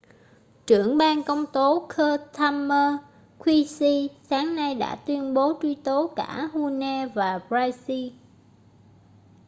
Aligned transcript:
trưởng 0.67 0.97
ban 0.97 1.23
công 1.23 1.45
tố 1.53 1.87
keir 1.97 2.21
starmer 2.33 2.93
qc 3.39 3.85
sáng 4.29 4.55
nay 4.55 4.75
đã 4.75 4.95
tuyên 4.95 5.33
bố 5.33 5.59
truy 5.61 5.75
tố 5.75 6.07
cả 6.15 6.49
huhne 6.53 7.07
và 7.15 7.39
pryce 7.47 8.15